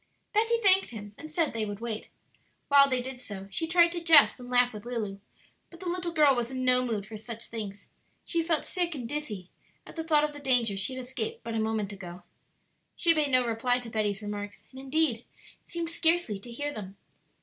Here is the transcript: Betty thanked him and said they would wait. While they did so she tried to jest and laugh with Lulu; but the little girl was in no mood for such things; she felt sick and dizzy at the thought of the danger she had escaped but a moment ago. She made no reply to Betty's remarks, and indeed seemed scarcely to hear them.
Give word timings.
Betty 0.33 0.57
thanked 0.63 0.89
him 0.89 1.13
and 1.15 1.29
said 1.29 1.53
they 1.53 1.63
would 1.63 1.79
wait. 1.79 2.09
While 2.69 2.89
they 2.89 3.03
did 3.03 3.21
so 3.21 3.47
she 3.51 3.67
tried 3.67 3.89
to 3.91 4.01
jest 4.01 4.39
and 4.39 4.49
laugh 4.49 4.73
with 4.73 4.83
Lulu; 4.83 5.19
but 5.69 5.79
the 5.79 5.87
little 5.89 6.11
girl 6.11 6.33
was 6.35 6.49
in 6.49 6.65
no 6.65 6.83
mood 6.83 7.05
for 7.05 7.15
such 7.17 7.45
things; 7.45 7.85
she 8.25 8.41
felt 8.41 8.65
sick 8.65 8.95
and 8.95 9.07
dizzy 9.07 9.51
at 9.85 9.95
the 9.95 10.03
thought 10.03 10.23
of 10.23 10.33
the 10.33 10.39
danger 10.39 10.75
she 10.75 10.95
had 10.95 11.03
escaped 11.05 11.43
but 11.43 11.53
a 11.53 11.59
moment 11.59 11.93
ago. 11.93 12.23
She 12.95 13.13
made 13.13 13.29
no 13.29 13.45
reply 13.45 13.77
to 13.77 13.91
Betty's 13.91 14.23
remarks, 14.23 14.63
and 14.71 14.79
indeed 14.79 15.23
seemed 15.67 15.91
scarcely 15.91 16.39
to 16.39 16.49
hear 16.51 16.73
them. 16.73 16.97